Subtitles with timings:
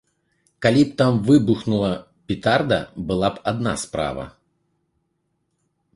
[0.65, 1.91] Калі б там выбухнула
[2.31, 2.79] петарда,
[3.13, 4.29] была б адна справа.